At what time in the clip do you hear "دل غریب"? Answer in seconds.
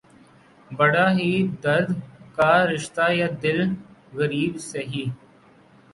3.43-4.53